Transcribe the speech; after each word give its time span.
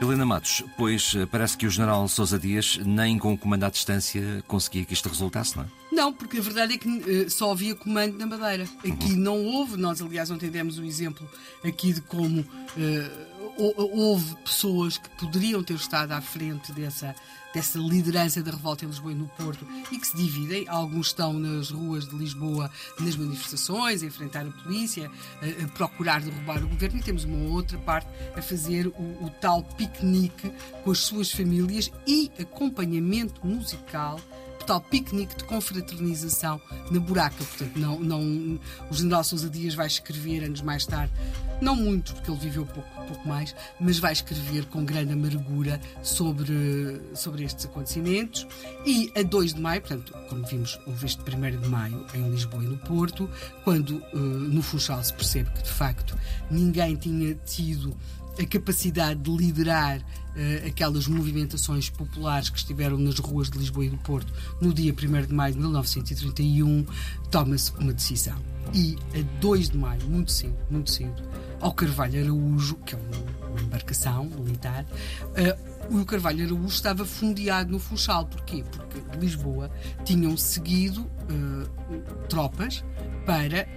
Helena 0.00 0.24
Matos, 0.24 0.64
pois 0.78 1.14
eh, 1.14 1.26
parece 1.26 1.58
que 1.58 1.66
o 1.66 1.70
general 1.70 2.08
Sousa 2.08 2.38
Dias, 2.38 2.78
nem 2.82 3.18
com 3.18 3.34
o 3.34 3.38
comando 3.38 3.64
à 3.64 3.70
distância, 3.70 4.42
conseguia 4.48 4.82
que 4.84 4.94
isto 4.94 5.10
resultasse, 5.10 5.54
não 5.56 5.64
é? 5.64 5.66
Não, 5.92 6.10
porque 6.10 6.38
a 6.38 6.40
verdade 6.40 6.74
é 6.74 6.78
que 6.78 6.88
uh, 6.88 7.28
só 7.28 7.52
havia 7.52 7.74
comando 7.74 8.16
na 8.16 8.26
Madeira. 8.26 8.66
Aqui 8.78 9.12
uhum. 9.12 9.18
não 9.18 9.44
houve, 9.44 9.76
nós 9.76 10.00
aliás 10.00 10.30
ontem 10.30 10.48
demos 10.48 10.78
o 10.78 10.84
exemplo 10.84 11.28
aqui 11.62 11.92
de 11.92 12.00
como 12.00 12.40
uh, 12.40 13.30
houve 13.60 14.36
pessoas 14.36 14.98
que 14.98 15.08
poderiam 15.10 15.62
ter 15.62 15.74
estado 15.74 16.12
à 16.12 16.20
frente 16.20 16.72
dessa, 16.72 17.14
dessa 17.54 17.78
liderança 17.78 18.42
da 18.42 18.50
revolta 18.50 18.84
em 18.84 18.88
Lisboa 18.88 19.12
e 19.12 19.14
no 19.14 19.28
Porto 19.28 19.66
e 19.90 19.98
que 19.98 20.06
se 20.06 20.16
dividem. 20.16 20.68
Alguns 20.68 21.08
estão 21.08 21.32
nas 21.32 21.70
ruas 21.70 22.08
de 22.08 22.16
Lisboa, 22.16 22.70
nas 22.98 23.16
manifestações, 23.16 24.02
a 24.02 24.06
enfrentar 24.06 24.46
a 24.46 24.50
polícia, 24.50 25.10
a, 25.42 25.64
a 25.64 25.68
procurar 25.68 26.20
derrubar 26.20 26.62
o 26.62 26.68
governo, 26.68 26.98
e 26.98 27.02
temos 27.02 27.24
uma 27.24 27.50
outra 27.50 27.78
parte 27.78 28.08
a 28.34 28.42
fazer 28.42 28.86
o, 28.86 29.24
o 29.24 29.30
tal 29.40 29.62
piquenique 29.62 30.52
com 30.82 30.90
as 30.90 30.98
suas 30.98 31.30
famílias 31.30 31.90
e 32.06 32.30
acompanhamento 32.38 33.46
musical 33.46 34.18
tal 34.64 34.80
piquenique 34.80 35.36
de 35.36 35.44
confraternização 35.44 36.60
na 36.90 37.00
buraca. 37.00 37.36
Portanto, 37.44 37.76
não, 37.76 38.00
não, 38.00 38.58
o 38.90 38.94
general 38.94 39.24
Sousa 39.24 39.48
Dias 39.48 39.74
vai 39.74 39.86
escrever 39.86 40.44
anos 40.44 40.62
mais 40.62 40.86
tarde, 40.86 41.12
não 41.60 41.76
muito, 41.76 42.14
porque 42.14 42.30
ele 42.30 42.40
viveu 42.40 42.64
pouco, 42.64 42.88
pouco 43.06 43.28
mais, 43.28 43.54
mas 43.78 43.98
vai 43.98 44.12
escrever 44.12 44.64
com 44.66 44.84
grande 44.84 45.12
amargura 45.12 45.80
sobre, 46.02 47.00
sobre 47.14 47.44
estes 47.44 47.66
acontecimentos. 47.66 48.46
E 48.86 49.12
a 49.16 49.22
2 49.22 49.54
de 49.54 49.60
maio, 49.60 49.80
portanto, 49.80 50.14
como 50.28 50.46
vimos, 50.46 50.78
houve 50.86 51.06
este 51.06 51.20
1 51.22 51.60
de 51.60 51.68
maio 51.68 52.06
em 52.14 52.30
Lisboa 52.30 52.64
e 52.64 52.66
no 52.66 52.78
Porto, 52.78 53.28
quando 53.64 54.02
uh, 54.12 54.18
no 54.18 54.62
Funchal 54.62 55.02
se 55.02 55.12
percebe 55.12 55.50
que 55.50 55.62
de 55.62 55.70
facto 55.70 56.16
ninguém 56.50 56.96
tinha 56.96 57.34
tido 57.34 57.96
a 58.38 58.46
capacidade 58.46 59.20
de 59.20 59.30
liderar 59.30 59.98
uh, 59.98 60.66
aquelas 60.66 61.06
movimentações 61.06 61.90
populares 61.90 62.50
que 62.50 62.58
estiveram 62.58 62.98
nas 62.98 63.18
ruas 63.18 63.50
de 63.50 63.58
Lisboa 63.58 63.84
e 63.84 63.90
do 63.90 63.98
Porto 63.98 64.32
no 64.60 64.72
dia 64.72 64.92
1 64.92 65.26
de 65.26 65.34
maio 65.34 65.54
de 65.54 65.60
1931, 65.60 66.86
toma-se 67.30 67.72
uma 67.78 67.92
decisão. 67.92 68.36
E 68.72 68.96
a 69.18 69.40
2 69.40 69.70
de 69.70 69.78
maio, 69.78 70.02
muito 70.04 70.30
cedo, 70.30 70.56
muito 70.70 70.90
cedo, 70.90 71.22
ao 71.60 71.72
Carvalho 71.72 72.22
Araújo, 72.22 72.76
que 72.76 72.94
é 72.94 72.98
uma 73.50 73.60
embarcação 73.60 74.24
militar, 74.24 74.84
uh, 74.84 76.00
o 76.00 76.04
Carvalho 76.04 76.44
Araújo 76.44 76.74
estava 76.74 77.04
fundeado 77.04 77.72
no 77.72 77.78
Funchal. 77.78 78.26
Porquê? 78.26 78.64
Porque 78.70 79.00
de 79.00 79.18
Lisboa 79.18 79.70
tinham 80.04 80.36
seguido 80.36 81.02
uh, 81.02 82.26
tropas 82.28 82.84
para 83.26 83.68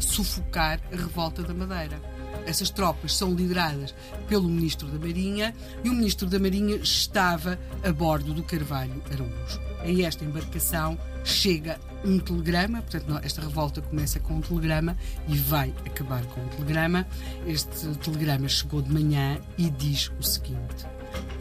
sufocar 0.00 0.80
a 0.92 0.96
revolta 0.96 1.42
da 1.42 1.54
Madeira 1.54 2.00
essas 2.46 2.70
tropas 2.70 3.16
são 3.16 3.34
lideradas 3.34 3.94
pelo 4.28 4.48
Ministro 4.48 4.88
da 4.88 4.98
Marinha 4.98 5.54
e 5.84 5.88
o 5.88 5.92
Ministro 5.92 6.26
da 6.26 6.38
Marinha 6.38 6.76
estava 6.76 7.58
a 7.82 7.92
bordo 7.92 8.32
do 8.32 8.42
Carvalho 8.42 9.02
Araújo. 9.12 9.60
A 9.80 10.02
esta 10.02 10.24
embarcação 10.24 10.98
chega 11.24 11.78
um 12.04 12.18
telegrama, 12.18 12.82
portanto, 12.82 13.20
esta 13.22 13.40
revolta 13.40 13.82
começa 13.82 14.18
com 14.20 14.34
um 14.34 14.40
telegrama 14.40 14.96
e 15.28 15.36
vai 15.36 15.74
acabar 15.86 16.24
com 16.26 16.40
um 16.40 16.48
telegrama. 16.48 17.06
Este 17.46 17.86
telegrama 17.96 18.48
chegou 18.48 18.82
de 18.82 18.92
manhã 18.92 19.38
e 19.56 19.70
diz 19.70 20.10
o 20.18 20.22
seguinte: 20.22 20.86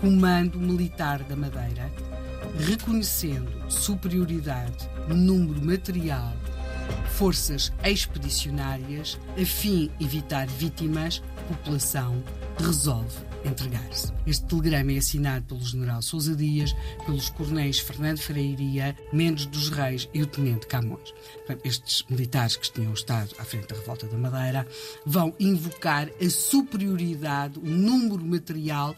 Comando 0.01 0.59
Militar 0.59 1.23
da 1.23 1.35
Madeira, 1.35 1.91
reconhecendo 2.59 3.51
superioridade 3.69 4.89
número 5.15 5.63
material 5.63 6.33
forças 7.09 7.71
expedicionárias, 7.83 9.19
a 9.41 9.45
fim 9.45 9.89
evitar 9.99 10.47
vítimas, 10.47 11.21
população 11.47 12.23
resolve 12.59 13.27
entregar-se. 13.45 14.11
Este 14.25 14.45
telegrama 14.45 14.91
é 14.91 14.97
assinado 14.97 15.45
pelo 15.45 15.61
general 15.61 16.01
Sousa 16.01 16.35
Dias, 16.35 16.75
pelos 17.05 17.29
coronéis 17.29 17.79
Fernando 17.79 18.19
Freiria, 18.19 18.95
Mendes 19.13 19.45
dos 19.45 19.69
Reis 19.69 20.09
e 20.13 20.21
o 20.21 20.27
tenente 20.27 20.67
Camões. 20.67 21.13
Estes 21.63 22.03
militares 22.09 22.57
que 22.57 22.71
tinham 22.71 22.93
estado 22.93 23.33
à 23.39 23.45
frente 23.45 23.67
da 23.67 23.75
revolta 23.75 24.07
da 24.07 24.17
Madeira 24.17 24.67
vão 25.05 25.33
invocar 25.39 26.09
a 26.21 26.29
superioridade, 26.29 27.59
o 27.59 27.65
número 27.65 28.23
material, 28.25 28.95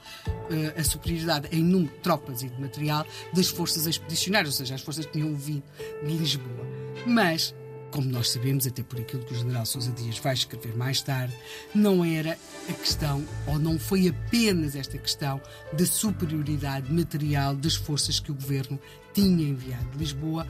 eh, 0.49 0.73
a 0.79 0.83
superioridade 0.83 1.47
em 1.51 1.63
número 1.63 1.93
de 1.93 1.99
tropas 1.99 2.41
e 2.41 2.49
de 2.49 2.59
material 2.59 3.05
das 3.33 3.49
forças 3.49 3.85
expedicionárias, 3.85 4.55
ou 4.55 4.57
seja, 4.57 4.75
as 4.75 4.81
forças 4.81 5.05
que 5.05 5.13
tinham 5.13 5.35
vindo 5.35 5.63
de 6.03 6.17
Lisboa. 6.17 6.67
Mas 7.05 7.53
como 7.91 8.09
nós 8.09 8.29
sabemos, 8.29 8.67
até 8.67 8.83
por 8.83 8.99
aquilo 8.99 9.23
que 9.23 9.33
o 9.33 9.37
general 9.37 9.65
Sousa 9.65 9.91
Dias 9.91 10.17
vai 10.19 10.33
escrever 10.33 10.75
mais 10.75 11.01
tarde, 11.01 11.35
não 11.73 12.03
era 12.03 12.37
a 12.69 12.73
questão, 12.73 13.25
ou 13.47 13.59
não 13.59 13.79
foi 13.79 14.07
apenas 14.07 14.75
esta 14.75 14.97
questão, 14.97 15.41
da 15.73 15.85
superioridade 15.85 16.91
material 16.91 17.55
das 17.55 17.75
forças 17.75 18.19
que 18.19 18.31
o 18.31 18.35
governo 18.35 18.79
tinha 19.13 19.49
enviado 19.49 19.89
de 19.91 19.97
Lisboa, 19.97 20.47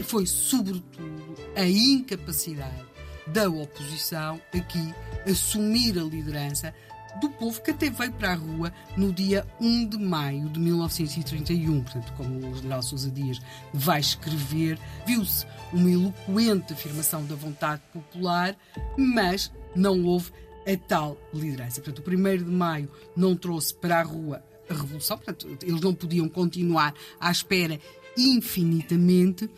foi 0.00 0.26
sobretudo 0.26 1.36
a 1.56 1.64
incapacidade 1.64 2.90
da 3.26 3.48
oposição 3.48 4.40
aqui 4.54 4.94
assumir 5.28 5.98
a 5.98 6.02
liderança 6.02 6.74
do 7.20 7.28
povo 7.30 7.60
que 7.62 7.70
até 7.70 7.90
veio 7.90 8.12
para 8.12 8.32
a 8.32 8.34
rua 8.34 8.72
no 8.96 9.12
dia 9.12 9.46
1 9.60 9.88
de 9.88 9.98
maio 9.98 10.48
de 10.48 10.60
1931. 10.60 11.82
Portanto, 11.82 12.12
como 12.16 12.50
o 12.50 12.54
general 12.54 12.82
Sousa 12.82 13.10
Dias 13.10 13.40
vai 13.72 14.00
escrever, 14.00 14.78
viu-se 15.06 15.46
uma 15.72 15.90
eloquente 15.90 16.72
afirmação 16.72 17.24
da 17.24 17.34
vontade 17.34 17.82
popular, 17.92 18.56
mas 18.96 19.52
não 19.74 20.04
houve 20.04 20.32
a 20.66 20.76
tal 20.76 21.16
liderança. 21.32 21.80
Portanto, 21.80 22.06
o 22.06 22.10
1 22.10 22.38
de 22.38 22.44
maio 22.44 22.90
não 23.16 23.34
trouxe 23.34 23.74
para 23.74 24.00
a 24.00 24.02
rua 24.02 24.42
a 24.68 24.74
revolução, 24.74 25.18
portanto, 25.18 25.48
eles 25.62 25.80
não 25.80 25.92
podiam 25.92 26.28
continuar 26.28 26.94
à 27.18 27.30
espera 27.30 27.80
infinitamente. 28.16 29.48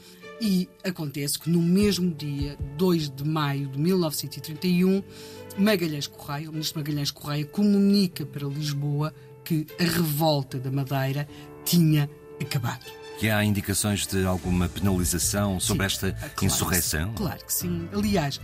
E 0.41 0.69
acontece 0.83 1.39
que 1.39 1.49
no 1.49 1.63
mesmo 1.63 2.13
dia, 2.13 2.59
2 2.77 3.11
de 3.11 3.25
maio 3.25 3.69
de 3.69 3.79
1931, 3.79 5.03
Magalhães 5.57 6.09
Correia, 6.09 6.49
o 6.49 6.53
ministro 6.53 6.81
Magalhães 6.81 7.13
Correia, 7.13 7.45
comunica 7.45 8.27
para 8.27 8.47
Lisboa 8.49 9.15
que 9.45 9.67
a 9.79 9.85
revolta 9.85 10.59
da 10.59 10.71
Madeira 10.71 11.29
tinha 11.65 12.11
acabado. 12.41 12.85
Que 13.19 13.31
há 13.31 13.45
indicações 13.45 14.05
de 14.05 14.25
alguma 14.25 14.69
penalização 14.69 15.61
sobre 15.61 15.89
sim, 15.89 15.95
esta 15.95 16.13
claro 16.13 16.45
insurreição? 16.45 17.11
Que 17.11 17.17
claro 17.17 17.45
que 17.47 17.53
sim. 17.53 17.89
Aliás, 17.93 18.41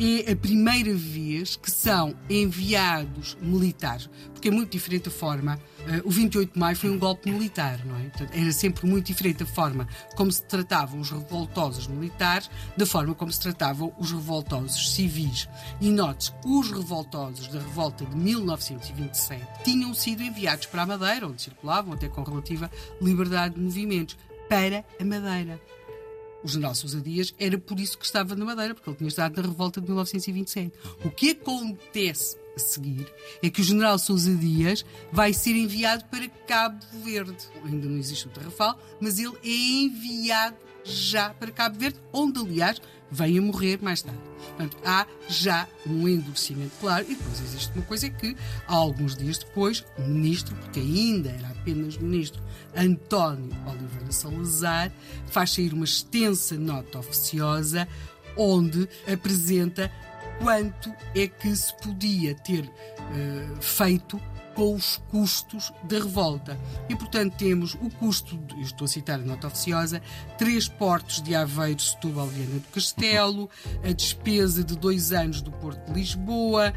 é 0.00 0.32
a 0.32 0.36
primeira 0.36 0.94
vez 0.94 1.56
que 1.56 1.70
são 1.70 2.16
enviados 2.28 3.36
militares, 3.38 4.08
porque 4.32 4.48
é 4.48 4.50
muito 4.50 4.72
diferente 4.72 5.08
a 5.08 5.10
forma. 5.10 5.60
Uh, 5.80 6.08
o 6.08 6.10
28 6.10 6.54
de 6.54 6.58
maio 6.58 6.74
foi 6.74 6.88
um 6.88 6.98
golpe 6.98 7.30
militar, 7.30 7.84
não 7.84 7.96
é? 7.96 8.10
Era 8.32 8.50
sempre 8.50 8.86
muito 8.86 9.06
diferente 9.08 9.42
a 9.42 9.46
forma 9.46 9.86
como 10.16 10.32
se 10.32 10.42
tratavam 10.44 11.00
os 11.00 11.10
revoltosos 11.10 11.86
militares 11.86 12.50
da 12.78 12.86
forma 12.86 13.14
como 13.14 13.30
se 13.30 13.40
tratavam 13.40 13.92
os 13.98 14.10
revoltosos 14.10 14.94
civis. 14.94 15.46
E 15.82 15.90
note 15.90 16.32
os 16.46 16.70
revoltosos 16.70 17.48
da 17.48 17.58
revolta 17.58 18.06
de 18.06 18.16
1927 18.16 19.44
tinham 19.64 19.92
sido 19.92 20.22
enviados 20.22 20.64
para 20.64 20.82
a 20.82 20.86
Madeira, 20.86 21.26
onde 21.26 21.42
circulavam 21.42 21.92
até 21.92 22.08
com 22.08 22.22
relativa 22.22 22.70
liberdade 23.02 23.54
de 23.54 23.60
movimentos, 23.60 24.16
para 24.48 24.82
a 24.98 25.04
Madeira 25.04 25.60
o 26.42 26.48
general 26.48 26.74
Sousa 26.74 27.00
Dias 27.00 27.34
era 27.38 27.58
por 27.58 27.78
isso 27.78 27.98
que 27.98 28.04
estava 28.04 28.34
na 28.34 28.44
Madeira, 28.44 28.74
porque 28.74 28.90
ele 28.90 28.96
tinha 28.96 29.08
estado 29.08 29.36
na 29.36 29.48
revolta 29.48 29.80
de 29.80 29.86
1927. 29.86 30.72
O 31.04 31.10
que 31.10 31.30
acontece 31.30 32.36
a 32.56 32.58
seguir 32.58 33.06
é 33.42 33.50
que 33.50 33.60
o 33.60 33.64
general 33.64 33.98
Sousa 33.98 34.34
Dias 34.34 34.84
vai 35.12 35.32
ser 35.32 35.56
enviado 35.56 36.04
para 36.06 36.28
Cabo 36.28 36.84
Verde. 37.04 37.36
Ainda 37.64 37.88
não 37.88 37.98
existe 37.98 38.26
o 38.26 38.30
Tarrafal, 38.30 38.78
mas 39.00 39.18
ele 39.18 39.36
é 39.44 39.82
enviado 39.82 40.56
já 40.84 41.30
para 41.30 41.50
Cabo 41.50 41.78
Verde, 41.78 41.98
onde, 42.12 42.40
aliás, 42.40 42.80
vem 43.10 43.38
a 43.38 43.42
morrer 43.42 43.78
mais 43.82 44.02
tarde. 44.02 44.20
Portanto, 44.38 44.76
há 44.84 45.06
já 45.28 45.66
um 45.86 46.08
endurecimento 46.08 46.72
claro 46.80 47.04
e 47.08 47.14
depois 47.14 47.40
existe 47.40 47.72
uma 47.74 47.84
coisa 47.84 48.10
que, 48.10 48.36
alguns 48.66 49.16
dias 49.16 49.38
depois, 49.38 49.84
o 49.98 50.02
ministro, 50.02 50.54
porque 50.56 50.80
ainda 50.80 51.30
era 51.30 51.48
apenas 51.48 51.96
ministro, 51.96 52.42
António 52.76 53.50
Oliveira 53.66 54.12
Salazar, 54.12 54.92
faz 55.26 55.52
sair 55.52 55.72
uma 55.72 55.84
extensa 55.84 56.56
nota 56.56 56.98
oficiosa 56.98 57.88
onde 58.36 58.88
apresenta 59.10 59.90
quanto 60.40 60.92
é 61.14 61.26
que 61.26 61.54
se 61.54 61.74
podia 61.78 62.34
ter 62.34 62.64
uh, 62.64 63.62
feito 63.62 64.20
com 64.54 64.74
os 64.74 65.00
custos 65.10 65.72
da 65.84 65.98
revolta. 65.98 66.58
E, 66.88 66.96
portanto, 66.96 67.34
temos 67.36 67.74
o 67.74 67.90
custo, 67.90 68.38
estou 68.60 68.84
a 68.84 68.88
citar 68.88 69.18
a 69.18 69.22
nota 69.22 69.46
oficiosa, 69.46 70.02
três 70.36 70.68
portos 70.68 71.22
de 71.22 71.34
Aveiro, 71.34 71.80
Setúbal 71.80 72.26
Viana 72.26 72.58
do 72.58 72.68
Castelo, 72.72 73.48
a 73.84 73.92
despesa 73.92 74.62
de 74.64 74.76
dois 74.76 75.12
anos 75.12 75.40
do 75.40 75.50
Porto 75.50 75.86
de 75.86 75.98
Lisboa, 75.98 76.72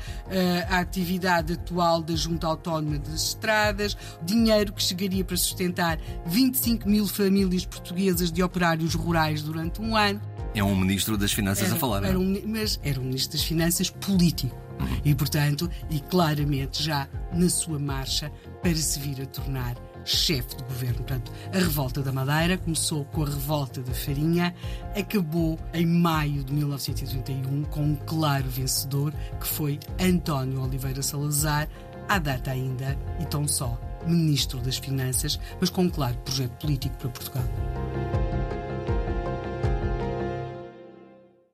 a 0.69 0.79
atividade 0.79 1.53
atual 1.53 2.01
da 2.01 2.15
Junta 2.15 2.47
Autónoma 2.47 2.99
das 2.99 3.23
Estradas, 3.23 3.97
dinheiro 4.21 4.73
que 4.73 4.83
chegaria 4.83 5.23
para 5.23 5.37
sustentar 5.37 5.99
25 6.25 6.87
mil 6.87 7.07
famílias 7.07 7.65
portuguesas 7.65 8.31
de 8.31 8.43
operários 8.43 8.93
rurais 8.93 9.41
durante 9.41 9.81
um 9.81 9.95
ano. 9.95 10.21
É 10.55 10.63
um 10.63 10.75
ministro 10.75 11.17
das 11.17 11.33
Finanças 11.33 11.65
era, 11.65 11.75
a 11.75 11.79
falar, 11.79 12.03
era 12.03 12.19
um, 12.19 12.41
Mas 12.45 12.79
era 12.83 12.99
um 12.99 13.05
ministro 13.05 13.37
das 13.37 13.45
Finanças 13.45 13.89
político 13.89 14.62
E, 15.03 15.13
portanto, 15.13 15.69
e 15.89 15.99
claramente 15.99 16.81
já 16.81 17.07
na 17.33 17.49
sua 17.49 17.79
marcha 17.79 18.31
para 18.61 18.75
se 18.75 18.99
vir 18.99 19.21
a 19.21 19.25
tornar 19.25 19.75
chefe 20.05 20.55
de 20.55 20.63
governo. 20.63 20.97
Portanto, 20.97 21.31
a 21.53 21.57
revolta 21.57 22.01
da 22.01 22.11
Madeira 22.11 22.57
começou 22.57 23.05
com 23.05 23.23
a 23.23 23.29
revolta 23.29 23.81
da 23.81 23.93
Farinha, 23.93 24.53
acabou 24.97 25.59
em 25.73 25.85
maio 25.85 26.43
de 26.43 26.53
1931 26.53 27.63
com 27.65 27.81
um 27.81 27.95
claro 27.95 28.49
vencedor, 28.49 29.13
que 29.39 29.47
foi 29.47 29.79
António 29.99 30.61
Oliveira 30.61 31.01
Salazar, 31.01 31.67
à 32.07 32.19
data 32.19 32.51
ainda 32.51 32.97
e 33.19 33.25
tão 33.25 33.47
só 33.47 33.79
ministro 34.05 34.59
das 34.59 34.77
Finanças, 34.77 35.39
mas 35.59 35.69
com 35.69 35.83
um 35.83 35.89
claro 35.89 36.17
projeto 36.17 36.51
político 36.59 36.95
para 36.97 37.09
Portugal. 37.09 38.22